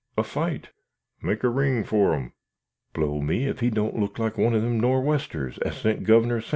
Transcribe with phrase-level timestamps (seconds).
[0.17, 0.69] a fight!"
[1.21, 2.33] "Make a ring for 'em."
[2.91, 6.19] "Blow me, if he don't look like one o' them Nor'westers as sent Governor Semple
[6.19, 6.45] out the world.